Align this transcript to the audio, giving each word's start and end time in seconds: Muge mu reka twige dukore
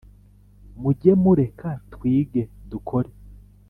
Muge 0.81 1.11
mu 1.21 1.31
reka 1.39 1.69
twige 1.93 2.41
dukore 2.69 3.09